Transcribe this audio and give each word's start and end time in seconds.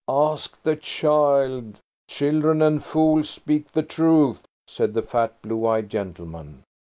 "Ask 0.09 0.59
the 0.63 0.75
child–children 0.75 2.61
and 2.63 2.83
fools 2.83 3.29
speak 3.29 3.71
the 3.73 3.83
truth," 3.83 4.41
said 4.67 4.95
the 4.95 5.03
fat, 5.03 5.39
blue 5.43 5.67
eyed 5.67 5.91
gentleman. 5.91 6.63